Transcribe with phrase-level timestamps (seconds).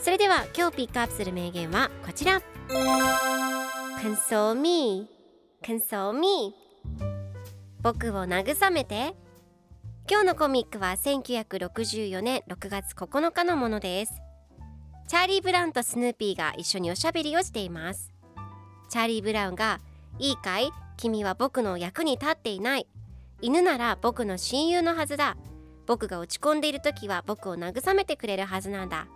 [0.00, 2.40] それでは今日ピックアップする名言はこちら。
[4.00, 5.08] Console me
[5.62, 6.54] Console me
[7.82, 9.14] 僕を慰めて。
[10.10, 14.14] 今日のコミックは1964年6月9日のものです。
[15.08, 18.12] チャーリー・ブラウンとスヌーピーが一緒におしゃべりをしています。
[18.88, 19.80] チャーリー・ブラウンが
[20.18, 20.70] いいかい？
[20.96, 22.86] 君は僕の役に立っていない。
[23.42, 25.36] 犬なら僕の親友のはずだ。
[25.86, 29.08] 僕が落ち込んでいる時は僕を慰めてくれるはずなんだ。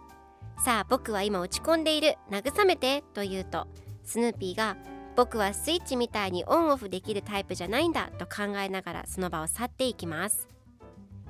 [0.58, 2.16] さあ僕は今落ち込んでいる。
[2.30, 3.02] 慰めて。
[3.14, 3.66] と言うと
[4.04, 4.76] スヌーピーが
[5.16, 8.10] 僕はスイッチみたいにオンオフできるタイプじゃないんだ。
[8.18, 10.48] と考えながらその場を去っていきます。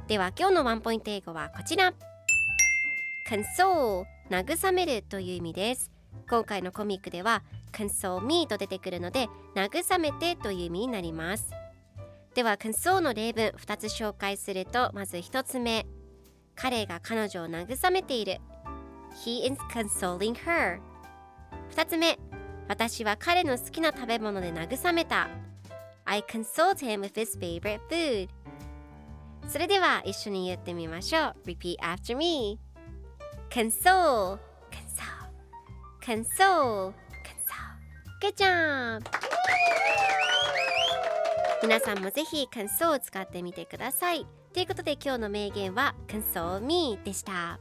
[0.07, 1.95] では今日のワンポイント英語はこちら
[3.31, 5.91] console 慰めるという意味です。
[6.29, 7.43] 今回のコミックでは
[7.73, 11.51] console me と出てくるので慰めてという意味になります。
[12.35, 15.87] では console の例文2つ紹介するとまず1つ目
[16.55, 18.39] 彼が彼女を慰めている。
[19.15, 20.81] He is consoling her
[21.75, 22.19] 2つ目
[22.69, 25.29] 私は彼の好きな食べ物で慰めた
[26.05, 28.29] I consoled him with his favorite food
[29.49, 32.59] それでは一緒に言ってみましょう Repeat after me
[33.51, 34.39] Console
[34.71, 35.33] Console
[36.01, 36.95] Console Console
[38.21, 39.03] Good job!
[41.63, 47.61] 皆さんもぜひ console を使ってみてくださいということで今日の名言は console me でした